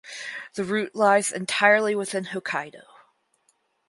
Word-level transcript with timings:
The 0.55 0.63
route 0.63 0.95
lies 0.95 1.31
entirely 1.31 1.93
within 1.93 2.25
Hokkaido. 2.33 2.85